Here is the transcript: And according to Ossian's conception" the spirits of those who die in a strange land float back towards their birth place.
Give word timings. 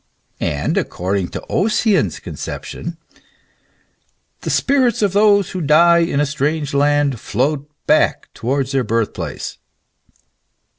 And 0.39 0.77
according 0.79 1.27
to 1.27 1.45
Ossian's 1.47 2.19
conception" 2.19 2.97
the 4.41 4.49
spirits 4.49 5.03
of 5.03 5.13
those 5.13 5.51
who 5.51 5.61
die 5.61 5.99
in 5.99 6.19
a 6.19 6.25
strange 6.25 6.73
land 6.73 7.19
float 7.19 7.69
back 7.85 8.27
towards 8.33 8.71
their 8.71 8.83
birth 8.83 9.13
place. 9.13 9.59